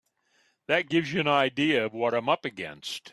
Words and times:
That 0.65 0.89
gives 0.89 1.13
you 1.13 1.19
an 1.19 1.27
idea 1.27 1.85
of 1.85 1.93
what 1.93 2.15
I'm 2.15 2.27
up 2.27 2.43
against. 2.43 3.09